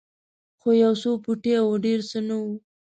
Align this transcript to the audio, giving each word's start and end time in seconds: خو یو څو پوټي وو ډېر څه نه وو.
خو 0.59 0.69
یو 0.83 0.93
څو 1.01 1.11
پوټي 1.23 1.53
وو 1.63 1.73
ډېر 1.85 1.99
څه 2.09 2.19
نه 2.27 2.35
وو. 2.41 2.53